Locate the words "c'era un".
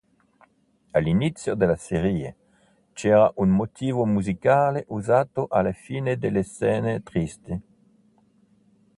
2.93-3.49